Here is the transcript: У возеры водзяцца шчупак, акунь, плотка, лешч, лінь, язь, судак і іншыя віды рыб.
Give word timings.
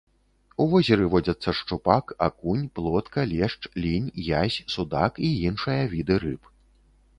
У 0.63 0.65
возеры 0.69 1.05
водзяцца 1.15 1.49
шчупак, 1.59 2.05
акунь, 2.29 2.63
плотка, 2.79 3.27
лешч, 3.35 3.61
лінь, 3.85 4.09
язь, 4.33 4.59
судак 4.79 5.23
і 5.31 5.33
іншыя 5.53 5.83
віды 5.95 6.15
рыб. 6.27 6.53